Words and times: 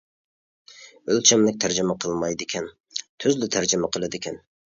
ئۆلچەملىك 1.15 1.59
تەرجىمە 1.65 1.97
قىلمايدىكەن، 2.05 2.71
تۈزلا 3.25 3.53
تەرجىمە 3.57 3.93
قىلىدىكەن. 3.97 4.43